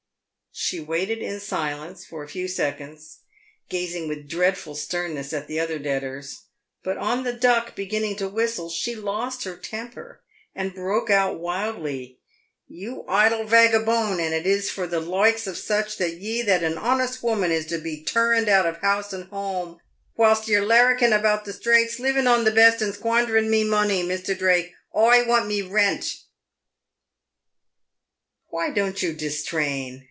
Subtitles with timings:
[0.53, 3.19] She waited in silence for a few seconds,
[3.69, 6.43] gazing with dreadful sternness at the other debtors;
[6.83, 10.21] but on the Duck beginning to whistle, she lost her temper,
[10.53, 12.19] and broke out wildly,"
[12.67, 14.19] You idle vaggabone!
[14.19, 17.65] and is it for the loikes of such as ye that an honest woman is
[17.67, 19.79] to be turruned out of house and home,
[20.17, 24.03] whilst ye're larruking about the strates, living on the best and squandering mee monee.
[24.03, 26.17] Misther Drake, oi want mee rent."
[28.49, 28.51] 118 PAVED WITH GOLD.
[28.51, 29.97] "Why don't you distrain